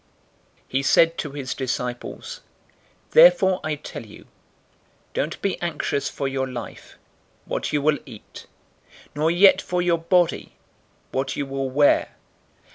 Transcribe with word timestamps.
012:022 0.63 0.63
He 0.69 0.81
said 0.81 1.17
to 1.19 1.29
his 1.33 1.53
disciples, 1.53 2.41
"Therefore 3.11 3.59
I 3.63 3.75
tell 3.75 4.03
you, 4.03 4.25
don't 5.13 5.39
be 5.43 5.61
anxious 5.61 6.09
for 6.09 6.27
your 6.27 6.47
life, 6.47 6.97
what 7.45 7.71
you 7.71 7.83
will 7.83 7.99
eat, 8.07 8.47
nor 9.13 9.29
yet 9.29 9.61
for 9.61 9.79
your 9.79 9.99
body, 9.99 10.53
what 11.11 11.35
you 11.35 11.45
will 11.45 11.69
wear. 11.69 12.15